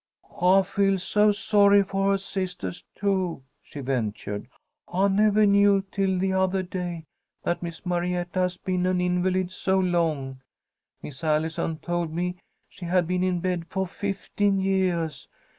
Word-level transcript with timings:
"I 0.41 0.63
feel 0.63 0.97
so 0.97 1.31
sorry 1.31 1.83
for 1.83 2.09
her 2.09 2.17
sistahs, 2.17 2.83
too," 2.95 3.43
she 3.61 3.81
ventured. 3.81 4.47
"I 4.91 5.07
nevah 5.09 5.45
knew 5.45 5.83
till 5.91 6.17
the 6.17 6.33
othah 6.33 6.63
day 6.63 7.05
that 7.43 7.61
Miss 7.61 7.85
Marietta 7.85 8.39
has 8.39 8.57
been 8.57 8.87
an 8.87 8.99
invalid 8.99 9.51
so 9.51 9.77
long. 9.77 10.41
Miss 11.03 11.23
Allison 11.23 11.77
told 11.77 12.11
me 12.11 12.37
she 12.67 12.85
had 12.85 13.05
been 13.07 13.23
in 13.23 13.41
bed 13.41 13.67
for 13.67 13.85
fifteen 13.85 14.57
yeahs! 14.59 15.27